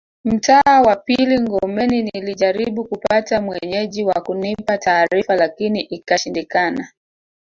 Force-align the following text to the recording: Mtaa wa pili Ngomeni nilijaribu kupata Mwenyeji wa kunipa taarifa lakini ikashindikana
Mtaa 0.25 0.81
wa 0.81 0.95
pili 0.95 1.39
Ngomeni 1.39 2.01
nilijaribu 2.03 2.83
kupata 2.85 3.41
Mwenyeji 3.41 4.03
wa 4.03 4.13
kunipa 4.21 4.77
taarifa 4.77 5.35
lakini 5.35 5.81
ikashindikana 5.81 6.87